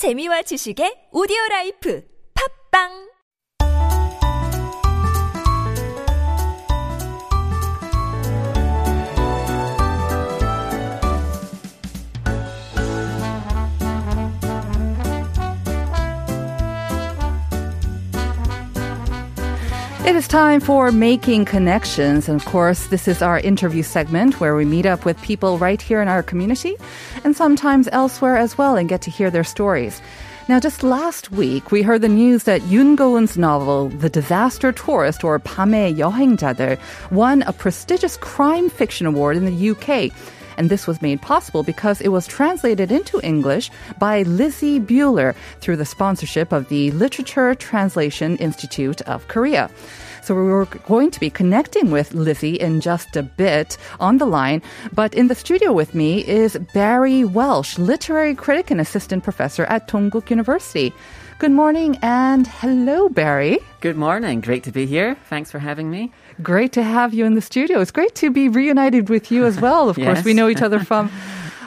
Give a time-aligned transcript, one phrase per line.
[0.00, 2.00] 재미와 지식의 오디오 라이프.
[2.32, 3.09] 팝빵
[20.10, 22.28] It is time for Making Connections.
[22.28, 25.80] And of course, this is our interview segment where we meet up with people right
[25.80, 26.74] here in our community
[27.22, 30.02] and sometimes elsewhere as well and get to hear their stories.
[30.48, 35.22] Now, just last week, we heard the news that Yoon Go-eun's novel, The Disaster Tourist
[35.22, 36.76] or 밤의 여행자들,
[37.12, 40.10] won a prestigious crime fiction award in the UK.
[40.60, 45.76] And this was made possible because it was translated into English by Lizzie Buehler through
[45.76, 49.70] the sponsorship of the Literature Translation Institute of Korea.
[50.22, 54.62] So we're going to be connecting with Lizzie in just a bit on the line.
[54.92, 59.88] But in the studio with me is Barry Welsh, literary critic and assistant professor at
[59.88, 60.92] Dongguk University.
[61.38, 63.58] Good morning and hello, Barry.
[63.80, 64.42] Good morning.
[64.42, 65.16] Great to be here.
[65.30, 66.12] Thanks for having me.
[66.42, 67.80] Great to have you in the studio.
[67.80, 69.88] It's great to be reunited with you as well.
[69.88, 71.10] Of course, we know each other from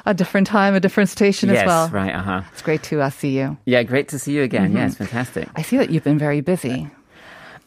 [0.06, 1.86] a different time, a different station yes, as well.
[1.86, 2.14] Yes, right.
[2.14, 2.42] Uh huh.
[2.52, 3.58] It's great to uh, see you.
[3.66, 4.68] Yeah, great to see you again.
[4.68, 4.78] Mm-hmm.
[4.78, 5.50] Yes, fantastic.
[5.56, 6.90] I see that you've been very busy.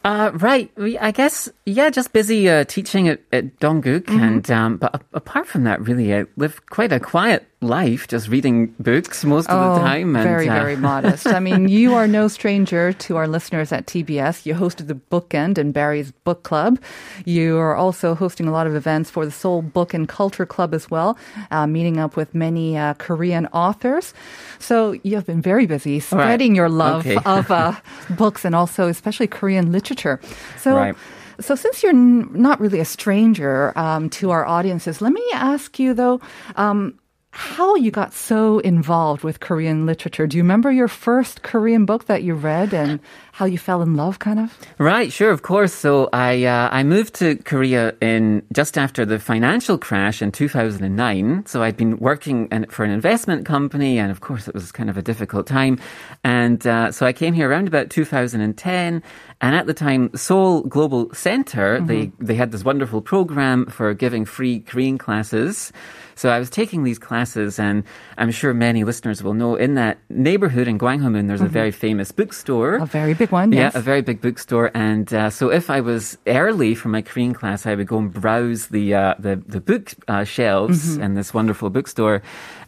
[0.07, 0.71] Uh, right.
[0.77, 4.03] We, I guess, yeah, just busy uh, teaching at, at Dongguk.
[4.03, 4.23] Mm-hmm.
[4.23, 8.27] And, um, but a- apart from that, really, I live quite a quiet life, just
[8.27, 10.15] reading books most of the time.
[10.15, 11.25] And, Oh, very, uh, very modest.
[11.25, 14.45] I mean, you are no stranger to our listeners at TBS.
[14.45, 16.77] You hosted the Bookend and Barry's Book Club.
[17.25, 20.73] You are also hosting a lot of events for the Seoul Book and Culture Club
[20.75, 21.17] as well,
[21.49, 24.13] uh, meeting up with many uh, Korean authors.
[24.59, 26.25] So you have been very busy All right.
[26.25, 27.17] spreading your love Okay.
[27.25, 27.73] of uh,
[28.11, 30.19] books and also especially Korean literature.
[30.59, 30.75] So.
[30.75, 30.95] Right.
[31.39, 35.77] So, since you're n- not really a stranger um, to our audiences, let me ask
[35.77, 36.19] you though,
[36.55, 36.97] um,
[37.37, 40.25] how you got so involved with Korean literature.
[40.25, 42.99] Do you remember your first Korean book that you read and
[43.37, 44.57] how you fell in love, kind of?
[44.79, 45.71] Right, sure, of course.
[45.71, 51.45] So I uh, I moved to Korea in just after the financial crash in 2009.
[51.45, 54.89] So I'd been working in, for an investment company, and of course it was kind
[54.89, 55.77] of a difficult time.
[56.23, 59.03] And uh, so I came here around about 2010.
[59.39, 64.25] And at the time, Seoul Global Center they they had this wonderful program for giving
[64.25, 65.71] free Korean classes.
[66.17, 67.83] So I was taking these classes, and
[68.17, 72.11] I'm sure many listeners will know in that neighborhood in Gwanghwamun, there's a very famous
[72.11, 72.77] bookstore.
[72.81, 73.75] A very big one, Yeah, yes.
[73.75, 77.65] a very big bookstore, and uh, so if I was early for my Korean class,
[77.65, 81.03] I would go and browse the uh, the the book uh, shelves Mm-hmm.
[81.03, 82.21] in this wonderful bookstore.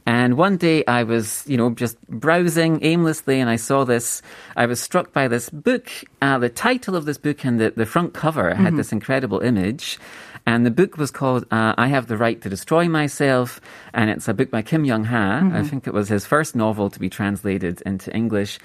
[0.06, 4.22] And one day I was, you know, just browsing aimlessly, and I saw this.
[4.56, 5.90] I was struck by this book.
[6.22, 8.64] Uh, the title of this book and the the front cover Mm-hmm.
[8.64, 10.00] had this incredible image.
[10.46, 13.62] And the book was called uh, "I Have the Right to Destroy Myself,"
[13.94, 15.40] and it's a book by Kim Young Ha.
[15.42, 15.56] Mm-hmm.
[15.56, 18.60] I think it was his first novel to be translated into English.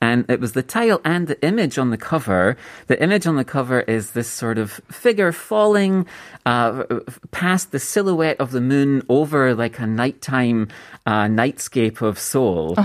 [0.00, 2.56] And it was the title and the image on the cover.
[2.86, 6.06] The image on the cover is this sort of figure falling
[6.46, 6.84] uh,
[7.32, 10.68] past the silhouette of the moon over like a nighttime
[11.04, 12.76] uh, nightscape of Seoul.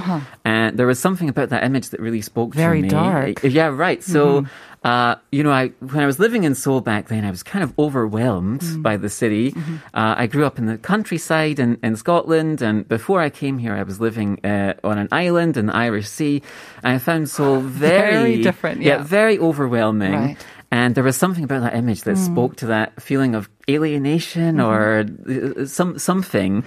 [0.43, 2.63] And there was something about that image that really spoke Uh-huh.
[2.65, 2.89] Very to me.
[2.89, 3.35] dark.
[3.45, 3.47] Mm-hmm.
[3.55, 4.01] Yeah, right.
[4.03, 4.45] So,
[4.83, 7.63] uh, you know, I when I was living in Seoul back then, I was kind
[7.63, 8.81] of overwhelmed Mm-hmm.
[8.81, 9.53] by the city.
[9.93, 13.73] Uh, I grew up in the countryside in, in Scotland, and before I came here,
[13.73, 16.41] I was living uh, on an island in the Irish Sea.
[16.83, 19.01] I found Seoul very, Very different, yeah.
[19.03, 20.13] very overwhelming.
[20.13, 20.37] Right.
[20.37, 20.45] Mm.
[20.73, 24.65] And there was something about that image that spoke to that feeling of alienation Mm-hmm.
[24.65, 26.63] or uh, some something.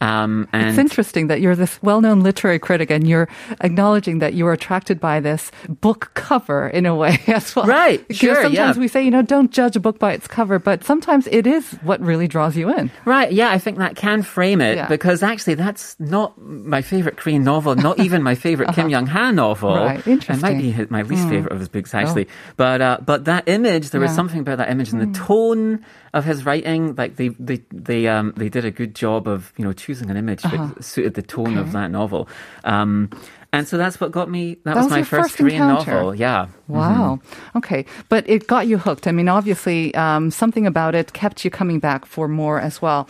[0.00, 3.28] Um, and It's interesting that you're this well-known literary critic and you're
[3.60, 7.66] acknowledging that you were attracted by this book cover in a way as well.
[7.66, 8.80] Right, Because sure, sometimes yeah.
[8.80, 11.72] we say, you know, don't judge a book by its cover, but sometimes it is
[11.82, 12.90] what really draws you in.
[13.04, 14.88] Right, yeah, I think that can frame it Yeah.
[14.88, 19.30] because actually that's not my favorite Korean novel, not even my favorite Kim Young Ha
[19.32, 19.70] novel.
[19.74, 19.84] Uh-huh.
[19.84, 22.26] Right, It might be his, my least favorite of his books actually.
[22.56, 26.24] But uh, but that image, there was something about that image and the tone of
[26.24, 26.94] his writing.
[26.96, 30.16] Like they they they um they did a good job of you know choosing an
[30.16, 32.28] image that suited the tone of that novel.
[32.64, 33.10] Um,
[33.52, 34.54] and so that's what got me.
[34.64, 35.92] That, That was was, my your first Korean encounter.
[35.92, 36.14] novel.
[36.14, 36.46] Yeah.
[36.68, 37.18] Wow.
[37.56, 37.84] Okay.
[38.08, 39.08] But it got you hooked.
[39.08, 43.08] I mean, obviously, um, something about it kept you coming back for more as well.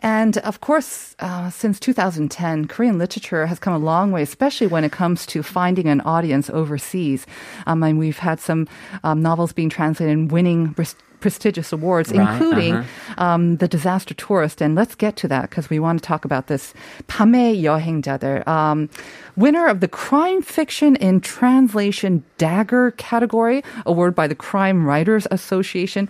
[0.00, 4.84] And of course, uh, since 2010, Korean literature has come a long way, especially when
[4.84, 7.26] it comes to finding an audience overseas.
[7.66, 8.68] Um, and we've had some
[9.02, 10.74] um, novels being translated and winning
[11.23, 13.23] prestigious awards, Right, including uh-huh.
[13.23, 14.61] um, The Disaster Tourist.
[14.61, 16.73] And let's get to that because we want to talk about this.
[17.07, 18.47] 밤의 여행자들.
[18.47, 18.89] Um,
[19.35, 26.09] winner of the Crime Fiction in Translation Dagger category, award by the Crime Writers Association.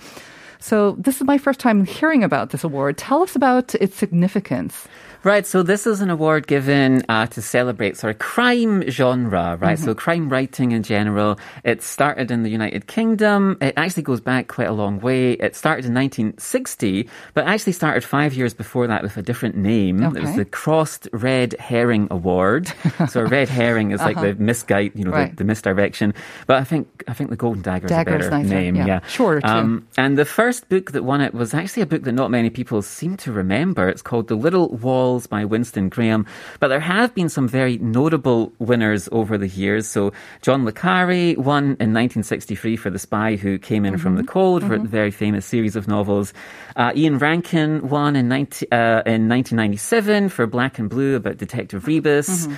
[0.61, 2.97] So this is my first time hearing about this award.
[2.99, 4.87] Tell us about its significance.
[5.25, 9.79] Right, so this is an award given uh, to celebrate sort of crime genre, right?
[9.79, 9.85] Mm-hmm.
[9.87, 11.39] So crime writing in general.
[11.65, 13.57] It started in the United Kingdom.
[13.63, 15.33] It actually goes back quite a long way.
[15.33, 20.03] It started in 1960, but actually started five years before that with a different name.
[20.03, 22.71] It was the Crossed Red Herring Award.
[23.09, 25.21] so a red herring is like the misguide, you know, Uh-huh.
[25.23, 25.31] Right.
[25.31, 26.13] the, the misdirection.
[26.47, 28.77] But I think I think the Golden Dagger is a better nicer, name.
[28.77, 28.87] yeah.
[28.87, 29.41] Yeah, too.
[29.43, 32.51] Um, and the first book that won it was actually a book that not many
[32.51, 33.89] people seem to remember.
[33.89, 36.27] It's called The Little Walls by Winston Graham.
[36.61, 39.89] But there have been some very notable winners over the years.
[39.89, 40.13] So
[40.43, 44.63] John Le Carre won in 1963 for The Spy Who Came In From the Cold,
[44.65, 46.33] for a very famous series of novels.
[46.77, 51.87] Uh, Ian Rankin won in, 19, uh, in 1997 for Black and Blue about Detective
[51.87, 52.49] Rebus.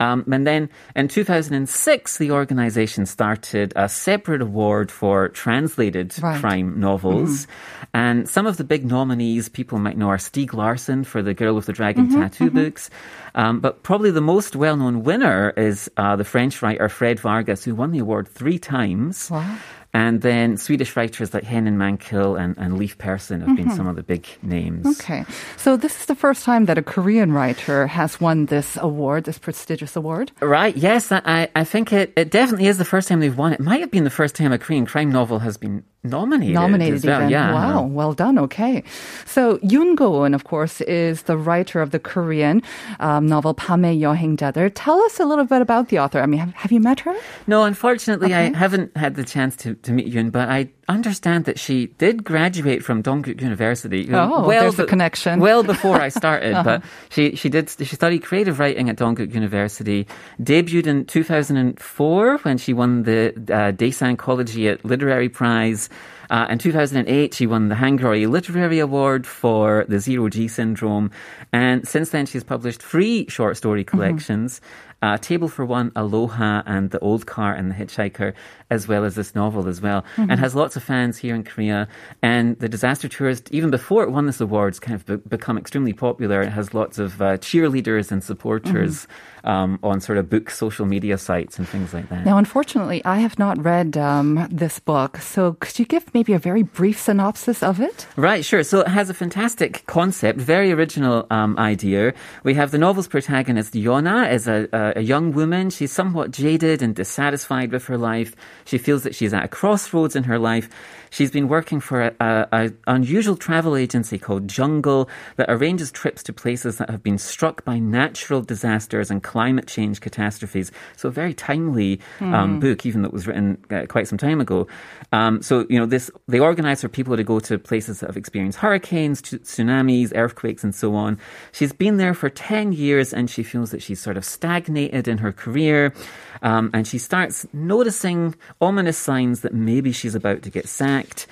[0.00, 6.40] Um, and then in 2006, the organization started a separate award for translated Right.
[6.40, 7.46] crime novels.
[7.92, 11.54] And some of the big nominees people might know are Stieg Larsson for The Girl
[11.54, 12.90] with the Dragon Tattoo books.
[13.34, 17.64] Um, but probably the most well known winner is uh, the French writer Fred Vargas,
[17.64, 19.30] who won the award three times.
[19.30, 19.56] Wow.
[19.93, 23.95] And then Swedish writers like Henning Mankell and, and Leif Persson have been some of
[23.95, 24.85] the big names.
[24.85, 25.25] Okay.
[25.57, 29.39] So this is the first time that a Korean writer has won this award, this
[29.39, 30.31] prestigious award.
[30.41, 33.53] Right, yes, I, I think it, it definitely is the first time they've won.
[33.53, 36.53] It might have been the first time a Korean crime novel has been nominated.
[36.53, 37.21] Nominated as well.
[37.21, 37.29] even.
[37.31, 37.51] Yeah.
[37.53, 38.37] Wow, well done.
[38.37, 38.83] Okay.
[39.25, 42.61] So Yoon Go-eun, of course, is the writer of the Korean
[42.99, 44.71] um, novel 밤의 여행자들.
[44.75, 46.21] Tell us a little bit about the author.
[46.21, 47.15] I mean, have, have you met her?
[47.47, 48.53] No, unfortunately, Okay.
[48.53, 52.24] I haven't had the chance to, to meet Yoon, but I understand that she did
[52.24, 54.08] graduate from Dongguk University.
[54.12, 55.40] Oh, there's a connection.
[55.40, 60.06] Well before I started, but she, she did, she studied creative writing at Dongguk University,
[60.40, 65.88] debuted in 2004 when she won the uh, Daesan Collegiate Literary Prize.
[66.30, 71.10] Uh, in 2008, she won the Hankyoreh Literary Award for the Zero G Syndrome.
[71.52, 74.60] And since then, she's published three short story collections.
[75.04, 78.32] Uh, Table for One, Aloha, and The Old Car and The Hitchhiker,
[78.70, 81.88] as well as this novel as well, and has lots of fans here in Korea.
[82.22, 85.58] And The Disaster Tourist, even before it won this award, has kind of be- become
[85.58, 86.40] extremely popular.
[86.40, 89.06] It has lots of uh, cheerleaders and supporters
[89.44, 92.24] um, on sort of book social media sites and things like that.
[92.24, 95.18] Now, unfortunately, I have not read um, this book.
[95.18, 98.06] So could you give maybe a very brief synopsis of it?
[98.16, 98.64] Right, sure.
[98.64, 102.14] So it has a fantastic concept, very original um, idea.
[102.42, 105.70] We have the novel's protagonist, Yona, as a, a, a young woman.
[105.70, 108.34] She's somewhat jaded and dissatisfied with her life.
[108.64, 110.68] She feels that she's at a crossroads in her life.
[111.14, 116.24] She's been working for a, a, a unusual travel agency called Jungle that arranges trips
[116.24, 120.72] to places that have been struck by natural disasters and climate change catastrophes.
[120.96, 122.00] So a very timely
[122.34, 124.66] um, book, even though it was written uh, quite some time ago.
[125.12, 128.16] Um, so you know, this they organize for people to go to places that have
[128.16, 131.20] experienced hurricanes, t- tsunamis, earthquakes, and so on.
[131.52, 135.18] She's been there for ten years, and she feels that she's sort of stagnated in
[135.18, 135.94] her career.
[136.42, 141.26] Um, and she starts noticing ominous signs that maybe she's about to get sacked.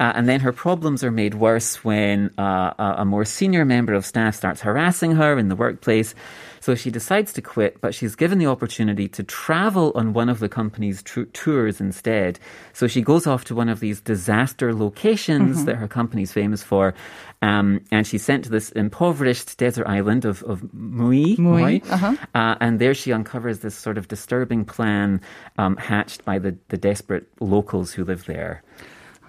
[0.00, 3.94] Uh, and then her problems are made worse when uh, a, a more senior member
[3.94, 6.14] of staff starts harassing her in the workplace.
[6.60, 10.38] So she decides to quit, but she's given the opportunity to travel on one of
[10.38, 12.38] the company's tr- tours instead.
[12.72, 16.94] So she goes off to one of these disaster locations that her company's famous for.
[17.40, 21.36] Um, and she's sent to this impoverished desert island of, of Mui.
[21.38, 21.90] Mui, Mui.
[21.90, 22.16] uh-huh.
[22.34, 25.20] Uh, and there she uncovers this sort of disturbing plan
[25.56, 28.62] um, hatched by the, the desperate locals who live there.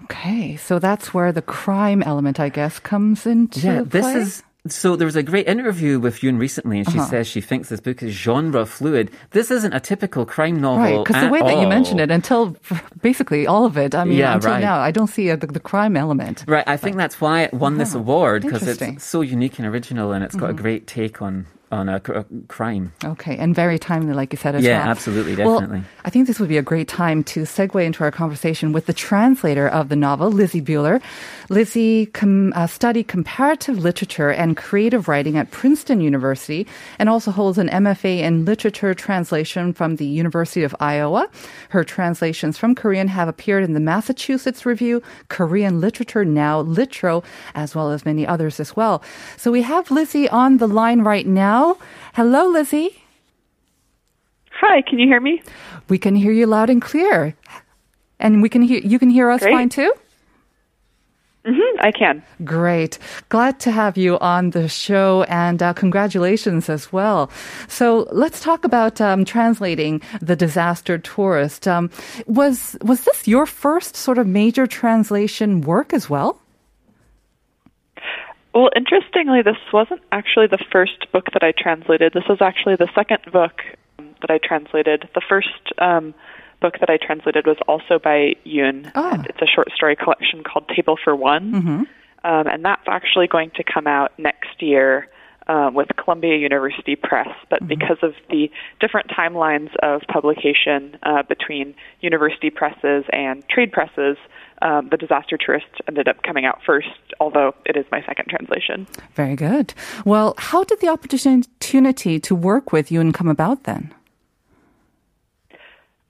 [0.04, 4.14] Okay, so that's where the crime element, I guess, comes into Yeah, this play?
[4.22, 4.44] is.
[4.68, 7.08] So there was a great interview with Yoon recently, and she Uh-huh.
[7.10, 9.10] says she thinks this book is genre fluid.
[9.32, 11.70] This isn't a typical crime novel, Right, because the way that you all.
[11.70, 12.58] mentioned it, until
[13.02, 14.62] basically all of it, I mean, Yeah, until right.
[14.62, 16.44] now, I don't see uh, the, the crime element.
[16.46, 20.12] Right, I think that's why it won this award because it's so unique and original,
[20.12, 22.92] and it's got a great take on on a, cr- a crime.
[23.04, 24.90] Okay, and very timely, like you said as Yeah, well.
[24.90, 25.84] absolutely, Well, definitely.
[26.06, 28.94] I think this would be a great time to segue into our conversation with the
[28.94, 31.02] translator of the novel, Lizzie Buehler.
[31.50, 36.66] Lizzie com- uh, studied comparative literature and creative writing at Princeton University
[37.00, 41.28] and also holds an MFA in literature translation from the University of Iowa.
[41.70, 47.24] Her translations from Korean have appeared in the Massachusetts Review, Korean Literature Now, Litro,
[47.56, 49.04] as well as many others as well.
[49.38, 51.59] So we have Lizzie on the line right now.
[52.14, 52.92] Hello, Lizzie.
[54.62, 55.42] Hi, can you hear me?
[55.88, 57.36] We can hear you loud and clear.
[58.20, 59.54] And we can hear you can hear us Great.
[59.54, 59.92] fine too?
[61.46, 62.22] hmm I can.
[62.44, 63.00] Great.
[63.30, 67.32] Glad to have you on the show and uh, congratulations as well.
[67.68, 71.68] So let's talk about um, translating The Disaster Tourist.
[71.68, 71.90] Um,
[72.28, 76.42] was, was this your first sort of major translation work as well?
[78.54, 82.14] Well, interestingly, this wasn't actually the first book that I translated.
[82.14, 83.62] This was actually the second book
[84.00, 85.08] um, that I translated.
[85.14, 86.14] The first um,
[86.60, 88.92] book that I translated was also by Yoon.
[88.96, 89.10] Oh.
[89.12, 91.52] And it's a short story collection called Table for One.
[91.54, 91.84] Mm-hmm.
[92.24, 95.10] Um, and that's actually going to come out next year
[95.48, 97.30] um, with Columbia University Press.
[97.50, 104.18] But because of the different timelines of publication uh, between university presses and trade presses,
[104.62, 106.88] um, the Disaster Tourist ended up coming out first,
[107.20, 108.88] although it is my second translation.
[109.16, 109.74] Very good.
[110.06, 113.94] Well, how did the opportunity to work with Yoon come about then?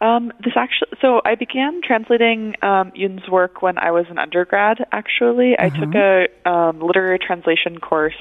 [0.02, 4.86] Um, this actually, so I began translating um, Yoon's work when I was an undergrad.
[4.94, 8.14] Actually, I took a um, literary translation course.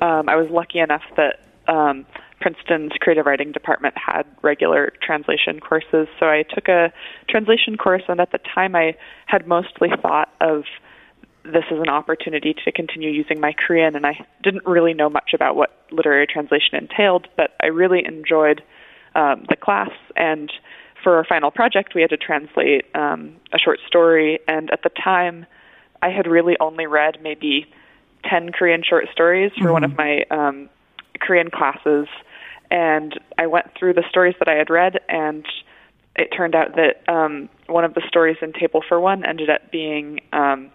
[0.00, 2.06] Um, I was lucky enough that um,
[2.40, 6.08] Princeton's creative writing department had regular translation courses.
[6.18, 6.92] So I took a
[7.28, 10.64] translation course, and at the time, I had mostly thought of
[11.44, 15.32] this as an opportunity to continue using my Korean, and I didn't really know much
[15.34, 18.62] about what literary translation entailed, but I really enjoyed
[19.14, 20.52] um, the class and
[21.02, 24.90] for our final project, we had to translate um, a short story, and at the
[24.90, 25.46] time,
[26.02, 27.66] I had really only read maybe
[28.28, 30.68] 10 Korean short stories for one of my um,
[31.20, 32.06] Korean classes.
[32.70, 35.44] And I went through the stories that I had read, and
[36.16, 39.70] it turned out that um, one of the stories in Table for One ended up
[39.70, 40.20] being.
[40.32, 40.70] Um,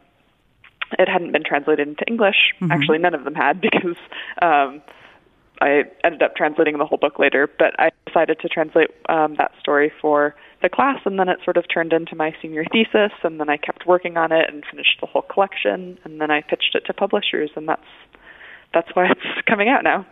[0.99, 2.53] it hadn't been translated into English.
[2.69, 3.97] Actually, none of them had because
[4.41, 4.81] um,
[5.61, 9.51] I ended up translating the whole book later, but I decided to translate um, that
[9.59, 13.39] story for the class, and then it sort of turned into my senior thesis, and
[13.39, 16.75] then I kept working on it and finished the whole collection, and then I pitched
[16.75, 17.81] it to publishers, and that's
[18.75, 20.05] that's why it's coming out now.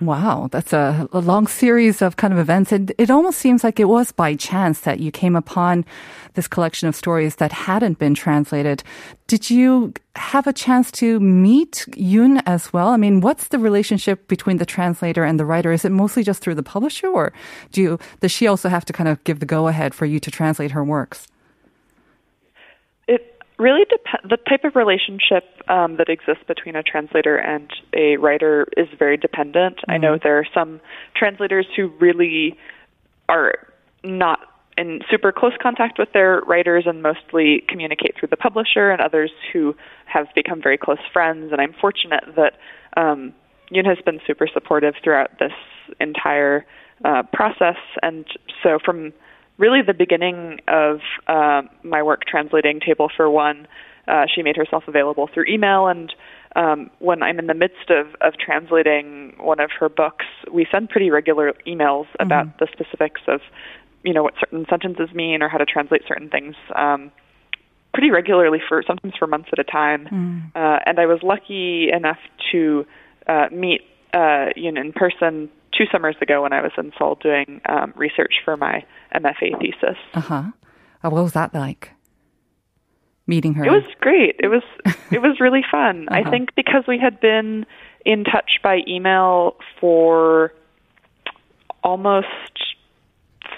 [0.00, 2.72] Wow, that's a, a, long series of kind of events.
[2.72, 5.84] And it almost seems like it was by chance that you came upon
[6.34, 8.82] this collection of stories that hadn't been translated.
[9.26, 12.88] Did you have a chance to meet Yoon as well?
[12.88, 15.70] I mean, what's the relationship between the translator and the writer?
[15.70, 17.32] Is it mostly just through the publisher, or
[17.70, 20.18] do you, does she also have to kind of give the go ahead for you
[20.18, 21.28] to translate her works?
[23.60, 24.26] Really depends.
[24.26, 29.18] The type of relationship um, that exists between a translator and a writer is very
[29.18, 29.76] dependent.
[29.76, 29.90] Mm-hmm.
[29.90, 30.80] I know there are some
[31.14, 32.56] translators who really
[33.28, 33.68] are
[34.02, 34.38] not
[34.78, 39.30] in super close contact with their writers and mostly communicate through the publisher, and others
[39.52, 39.76] who
[40.06, 41.52] have become very close friends.
[41.52, 42.54] And I'm fortunate that
[42.96, 43.34] um,
[43.70, 45.52] Yoon has been super supportive throughout this
[46.00, 46.64] entire
[47.04, 47.76] uh, process.
[48.02, 48.24] And
[48.62, 49.12] so, from
[49.60, 53.68] really the beginning of uh, my work translating Table for One,
[54.08, 55.86] uh, she made herself available through email.
[55.86, 56.12] And
[56.56, 60.88] um, when I'm in the midst of, of translating one of her books, we send
[60.88, 62.22] pretty regular emails mm-hmm.
[62.26, 63.40] about the specifics of,
[64.02, 66.56] you know, what certain sentences mean or how to translate certain things.
[66.74, 67.12] Um,
[67.92, 70.56] pretty regularly for sometimes for months at a time, mm.
[70.56, 72.18] uh, and I was lucky enough
[72.52, 72.86] to
[73.26, 73.82] uh, meet
[74.14, 77.92] uh, you know in person two summers ago when I was in Seoul doing um,
[77.96, 78.84] research for my
[79.14, 79.98] MFA thesis.
[80.14, 80.42] Uh huh.
[81.02, 81.92] what was that like?
[83.26, 83.64] Meeting her.
[83.64, 84.36] It was great.
[84.38, 84.62] It was
[85.10, 86.08] it was really fun.
[86.08, 86.22] uh-huh.
[86.26, 87.66] I think because we had been
[88.04, 90.52] in touch by email for
[91.82, 92.26] almost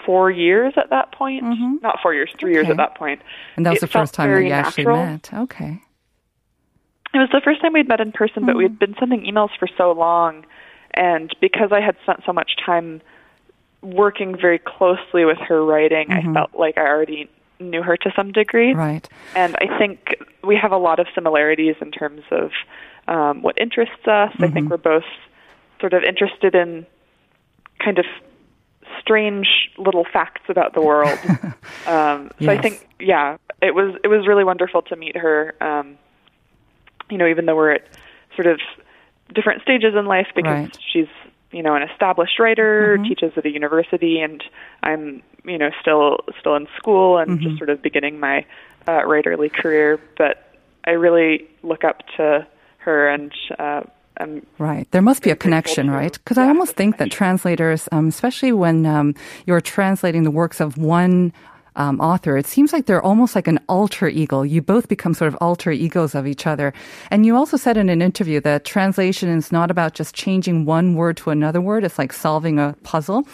[0.04, 1.44] four years at that point.
[1.44, 1.76] Mm-hmm.
[1.82, 2.60] Not four years, three okay.
[2.60, 3.20] years at that point.
[3.56, 5.30] And that was it the first time that you actually met.
[5.32, 5.80] Okay.
[7.14, 8.46] It was the first time we'd met in person, mm-hmm.
[8.46, 10.44] but we'd been sending emails for so long.
[10.94, 13.00] And because I had spent so much time
[13.82, 16.30] working very closely with her writing, mm-hmm.
[16.30, 18.74] I felt like I already knew her to some degree.
[18.74, 19.08] Right.
[19.34, 22.50] And I think we have a lot of similarities in terms of
[23.08, 24.32] um, what interests us.
[24.38, 25.04] I think we're both
[25.80, 26.86] sort of interested in
[27.82, 28.06] kind of
[29.00, 31.18] strange little facts about the world.
[31.86, 32.58] um, so Yes.
[32.58, 35.54] I think, yeah, it was it was really wonderful to meet her.
[35.60, 35.98] Um,
[37.10, 37.86] you know, even though we're at
[38.34, 38.60] sort of
[39.32, 40.78] different stages in life, because Right.
[40.92, 41.08] she's
[41.50, 44.42] you know an established writer, teaches at a university, and
[44.82, 48.44] I'm you know still still in school and just sort of beginning my
[48.86, 50.00] uh, writerly career.
[50.16, 52.46] But I really look up to
[52.78, 53.32] her and.
[53.58, 53.82] Uh,
[54.18, 54.86] I'm Right.
[54.90, 56.12] There must be a connection, right?
[56.12, 59.14] Because I almost think that translators, um, especially when um,
[59.46, 61.32] you're translating the works of one
[61.76, 64.42] um, author, it seems like they're almost like an alter ego.
[64.42, 66.72] You both become sort of alter egos of each other.
[67.10, 70.94] And you also said in an interview that translation is not about just changing one
[70.94, 71.84] word to another word.
[71.84, 73.26] It's like solving a puzzle.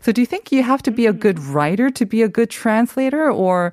[0.00, 2.50] So do you think you have to be a good writer to be a good
[2.50, 3.72] translator or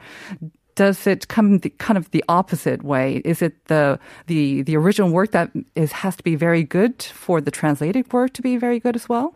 [0.76, 3.22] does it come the, kind of the opposite way?
[3.26, 7.42] Is it the the the original work that is has to be very good for
[7.42, 9.36] the translated work to be very good as well?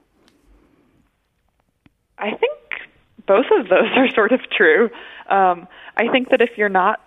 [2.19, 2.60] I think
[3.27, 4.89] both of those are sort of true.
[5.29, 7.01] Um, I think that if you're not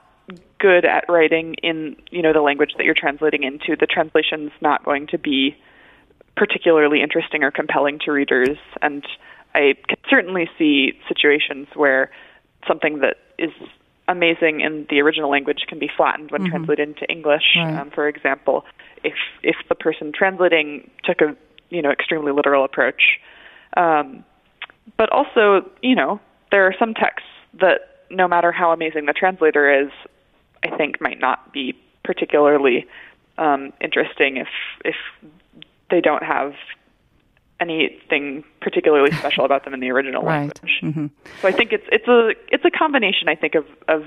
[0.59, 4.85] good at writing in you know the language that you're translating into, the translation's not
[4.85, 5.57] going to be
[6.37, 8.59] particularly interesting or compelling to readers.
[8.83, 9.07] And
[9.55, 12.11] I can certainly see situations where
[12.67, 13.53] something that is
[14.09, 16.51] amazing in the original language can be flattened when mm-hmm.
[16.51, 17.57] translated into English.
[17.57, 17.79] Right.
[17.79, 18.65] Um, for example,
[19.03, 21.37] if if the person translating took a
[21.71, 23.19] you know extremely literal approach,
[23.77, 24.25] um,
[24.97, 27.29] but also you know there are some texts
[27.61, 29.91] that no matter how amazing the translator is,
[30.63, 31.75] I think might not be
[32.05, 32.87] particularly
[33.39, 34.49] um, interesting if
[34.85, 34.97] if
[35.91, 36.55] they don't have
[37.61, 40.39] anything particularly special about them in the original right.
[40.39, 40.81] language.
[40.83, 41.07] Mm-hmm.
[41.41, 43.29] So I think it's it's a it's a combination.
[43.29, 44.05] I think of of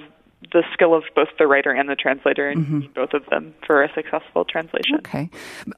[0.54, 2.80] the skill of both the writer and the translator and mm-hmm.
[2.94, 4.98] both of them for a successful translation.
[5.00, 5.30] Okay.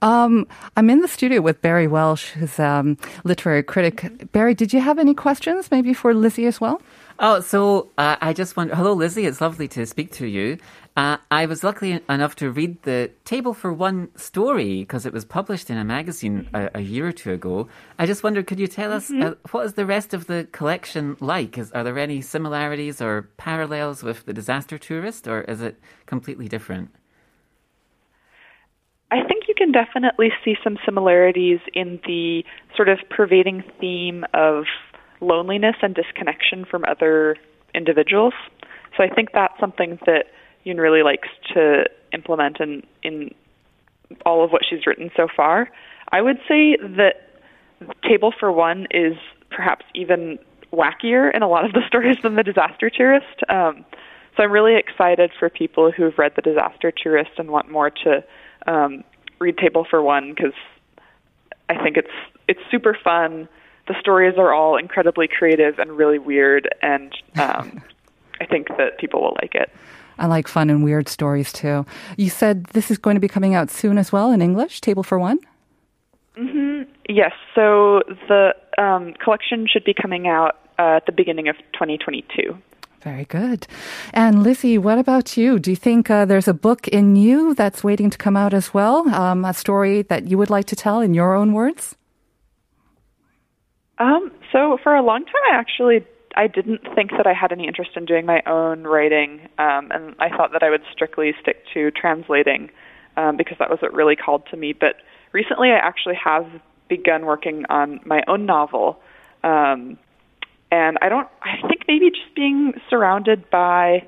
[0.01, 4.31] Um, I'm in the studio with Barry Welsh, who's a um, literary critic.
[4.31, 6.81] Barry, did you have any questions maybe for Lizzie as well?
[7.19, 8.75] Oh, so uh, I just wonder.
[8.75, 9.25] Hello, Lizzie.
[9.25, 10.57] It's lovely to speak to you.
[10.99, 15.23] Uh, I was lucky enough to read the Table for One story because it was
[15.23, 17.69] published in a magazine a, a, year or two ago.
[17.97, 19.27] I just wondered, could you tell us mm-hmm.
[19.27, 21.57] uh, what is the rest of the collection like?
[21.57, 26.49] Is, are there any similarities or parallels with the Disaster Tourist, or is it completely
[26.49, 26.89] different?
[29.09, 32.43] I think you can definitely see some similarities in the
[32.75, 34.65] sort of pervading theme of
[35.21, 37.37] loneliness and disconnection from other
[37.73, 38.33] individuals.
[38.97, 40.25] So I think that's something that
[40.77, 43.33] Really likes to implement in in
[44.25, 45.69] all of what she's written so far.
[46.11, 47.41] I would say that
[48.03, 49.15] Table for One is
[49.49, 50.39] perhaps even
[50.71, 53.43] wackier in a lot of the stories than The Disaster Tourist.
[53.47, 53.85] Um,
[54.35, 58.23] so I'm really excited for people who've read The Disaster Tourist and want more to
[58.67, 59.03] um,
[59.39, 60.53] read Table for One because
[61.69, 62.07] I think it's
[62.47, 63.47] it's super fun
[63.89, 67.81] the stories are all incredibly creative and really weird, and um,
[68.41, 69.69] I think that people will like it.
[70.19, 71.85] I like fun and weird stories too.
[72.17, 75.03] You said this is going to be coming out soon as well in English, Table
[75.03, 75.39] for One?
[76.37, 76.89] Mm-hmm.
[77.07, 77.31] Yes.
[77.55, 82.57] So the um, collection should be coming out uh, at the beginning of 2022.
[83.01, 83.65] Very good.
[84.13, 85.57] And Lizzie, what about you?
[85.57, 88.73] Do you think uh, there's a book in you that's waiting to come out as
[88.73, 89.07] well?
[89.09, 91.95] Um, a story that you would like to tell in your own words?
[93.99, 97.67] Um, so for a long time, I actually I didn't think that I had any
[97.67, 101.63] interest in doing my own writing, um, and I thought that I would strictly stick
[101.73, 102.69] to translating
[103.17, 104.73] um, because that was what really called to me.
[104.73, 104.95] But
[105.31, 106.45] recently, I actually have
[106.87, 108.99] begun working on my own novel,
[109.43, 109.97] um,
[110.71, 111.27] and I don't.
[111.41, 114.07] I think maybe just being surrounded by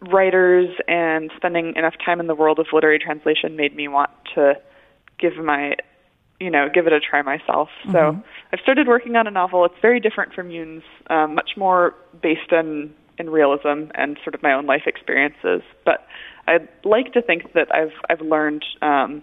[0.00, 4.54] writers and spending enough time in the world of literary translation made me want to
[5.18, 5.76] give my
[6.40, 7.68] you know, give it a try myself.
[7.84, 7.92] Mm-hmm.
[7.92, 8.22] So
[8.52, 9.64] I've started working on a novel.
[9.66, 14.42] It's very different from Yun's, um, much more based in in realism and sort of
[14.42, 15.60] my own life experiences.
[15.84, 16.06] But
[16.48, 19.22] I'd like to think that I've I've learned um,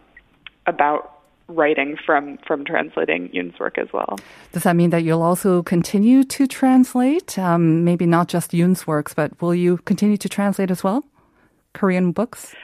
[0.68, 1.14] about
[1.48, 4.18] writing from from translating Yun's work as well.
[4.52, 7.40] Does that mean that you'll also continue to translate?
[7.40, 11.04] Um, maybe not just Yun's works, but will you continue to translate as well?
[11.74, 12.56] Korean books?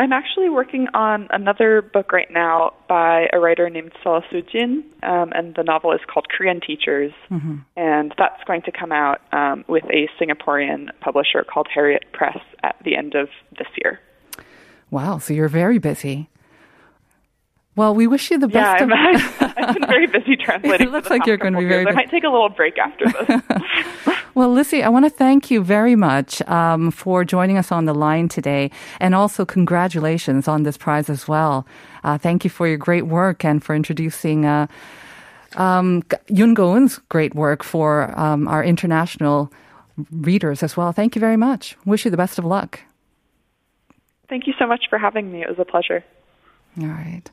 [0.00, 5.30] I'm actually working on another book right now by a writer named Seo Soo-jin, um,
[5.34, 7.56] and the novel is called Korean Teachers, mm-hmm.
[7.76, 12.76] and that's going to come out um, with a Singaporean publisher called Harriet Press at
[12.82, 14.00] the end of this year.
[14.90, 16.30] Wow, so you're very busy.
[17.76, 18.80] Well, we wish you the best.
[18.80, 20.88] Yeah, I've, I've been very busy translating.
[20.88, 21.86] it looks like you're going to be very.
[21.86, 24.16] I might take a little break after this.
[24.34, 27.94] well, Lizzie, I want to thank you very much um, for joining us on the
[27.94, 31.66] line today, and also congratulations on this prize as well.
[32.04, 34.46] Uh, thank you for your great work and for introducing.
[34.46, 34.66] Uh,
[35.56, 39.52] um, Yun Go-eun's great work for um, our international
[40.12, 40.92] readers as well.
[40.92, 41.76] Thank you very much.
[41.84, 42.80] Wish you the best of luck.
[44.28, 45.42] Thank you so much for having me.
[45.42, 46.04] It was a pleasure.
[46.80, 47.28] All right.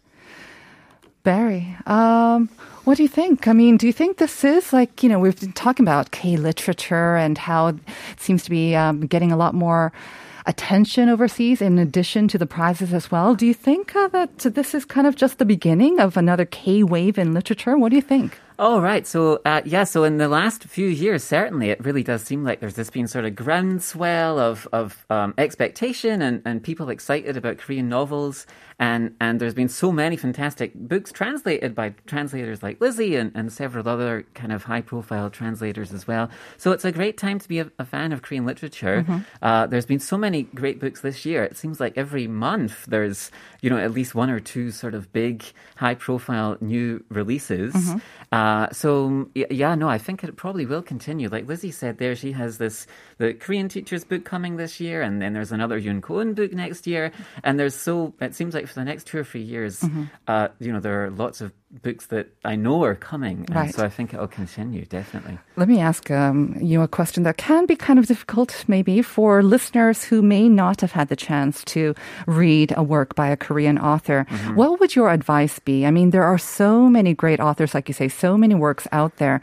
[1.28, 2.48] Barry, um,
[2.86, 3.50] what do you think?
[3.50, 6.38] I mean, do you think this is like, you know, we've been talking about K
[6.38, 7.76] literature and how it
[8.16, 9.92] seems to be um, getting a lot more
[10.46, 13.36] attention overseas in addition to the prizes as well.
[13.36, 16.82] Do you think uh, that this is kind of just the beginning of another K
[16.82, 17.78] wave in literature?
[17.78, 18.40] What do you think?
[18.60, 19.06] Oh, right.
[19.06, 22.60] So, uh, yeah, so in the last few years, certainly it really does seem like
[22.60, 27.60] there's this been sort of groundswell of, of um, expectation and, and people excited about
[27.60, 28.48] Korean novels.
[28.80, 33.52] And, and there's been so many fantastic books translated by translators like Lizzie and, and
[33.52, 36.30] several other kind of high profile translators as well.
[36.58, 39.04] So it's a great time to be a, a fan of Korean literature.
[39.04, 39.18] Mm-hmm.
[39.42, 41.44] Uh, there's been so many great books this year.
[41.44, 45.12] It seems like every month there's, you know, at least one or two sort of
[45.12, 45.44] big
[45.78, 47.74] high profile new releases.
[47.74, 47.98] Mm-hmm.
[48.32, 51.28] Uh, Uh, so yeah, no, I think it probably will continue.
[51.28, 55.22] Like Lizzie said, there she has this the Korean teachers book coming this year, and
[55.22, 57.12] then there's another Yun Koon book next year,
[57.44, 59.84] and there's so it seems like for the next two or three years,
[60.28, 61.52] uh, you know, there are lots of
[61.84, 63.76] books that I know are coming, and Right.
[63.76, 65.38] so I think it'll continue definitely.
[65.58, 69.44] Let me ask um, you a question that can be kind of difficult, maybe, for
[69.44, 71.94] listeners who may not have had the chance to
[72.26, 74.26] read a work by a Korean author.
[74.30, 74.56] Mm-hmm.
[74.56, 75.86] What would your advice be?
[75.86, 79.18] I mean, there are so many great authors, like you say, so many works out
[79.18, 79.42] there.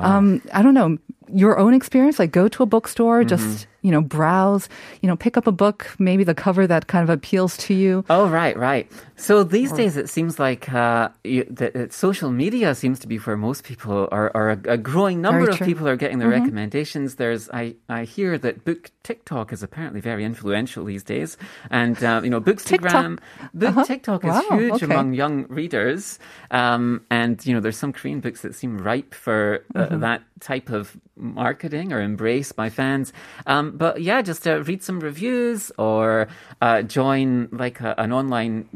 [0.00, 0.96] Um, I don't know.
[1.34, 3.28] Your own experience, like go to a bookstore, Mm-hmm.
[3.28, 4.66] just you know, browse,
[5.00, 8.02] you know, pick up a book, maybe the cover that kind of appeals to you.
[8.10, 8.90] Oh right, right.
[9.14, 13.16] So these days it seems like uh, you, that that social media seems to be
[13.22, 17.14] where most people are, are a, a growing number of people are getting their recommendations.
[17.14, 21.38] There's I, I hear that book TikTok is apparently very influential these days,
[21.70, 23.22] and uh, you know Bookstagram,
[23.54, 24.42] book TikTok is Uh-huh.
[24.50, 24.90] Wow, huge okay.
[24.90, 26.18] among young readers,
[26.50, 30.00] um, and you know there's some Korean books that seem ripe for uh, Mm-hmm.
[30.02, 33.12] that type of marketing or embrace by fans.
[33.46, 36.28] Um, but yeah, just uh, read some reviews or
[36.60, 38.68] uh, join like a, an online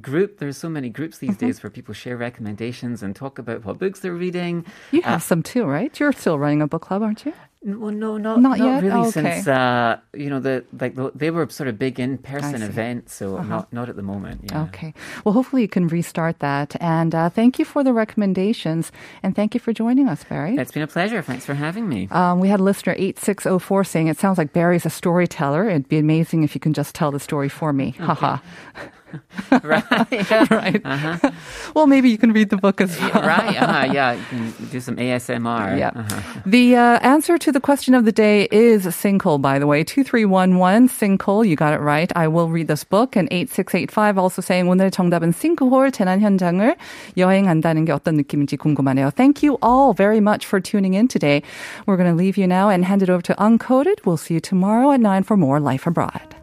[0.00, 0.38] group.
[0.38, 1.26] There's so many groups Mm-hmm.
[1.26, 4.64] these days where people share recommendations and talk about what books they're reading.
[4.92, 5.98] You have some too, right?
[5.98, 7.32] You're still running a book club, aren't you?
[7.60, 8.82] Well, no, not Not not, yet?
[8.84, 8.94] really.
[8.94, 9.10] Oh, okay.
[9.10, 12.56] Since uh, you know the like the, they were sort of big in person.
[12.62, 12.64] Uh-huh.
[12.66, 14.42] events, so not not at the moment.
[14.44, 14.62] Yeah.
[14.64, 14.94] Okay.
[15.24, 16.76] Well, hopefully you can restart that.
[16.80, 18.92] And uh, thank you for the recommendations.
[19.24, 20.56] And thank you for joining us, Barry.
[20.56, 21.20] It's been a pleasure.
[21.20, 22.06] Thanks for having me.
[22.12, 25.68] Um, we had listener 8604 saying, It sounds like Barry's a storyteller.
[25.68, 27.90] It'd be amazing if you can just tell the story for me.
[27.98, 28.38] Haha.
[29.63, 29.83] right.
[30.11, 30.47] Yeah.
[30.49, 31.33] right.
[31.75, 33.21] Well, maybe you can read the book as well.
[33.21, 33.61] right.
[33.61, 34.13] Uh-huh, yeah.
[34.13, 35.77] You can do some ASMR.
[35.77, 35.91] Yeah.
[35.95, 36.41] Uh-huh.
[36.45, 39.83] The uh, answer to the question of the day is sinkhole, by the way.
[39.83, 41.47] 2311, sinkhole.
[41.47, 42.11] You got it right.
[42.15, 43.15] I will read this book.
[43.15, 46.75] And 8685 also saying 오늘 정답은 sinkhole 재난 현장을
[47.17, 49.11] 여행한다는 게 어떤 느낌인지 궁금하네요.
[49.15, 51.43] Thank you all very much for tuning in today.
[51.85, 54.05] We're going to leave you now and hand it over to Uncoded.
[54.05, 56.35] We'll see you tomorrow at 9 for more Life Abroad.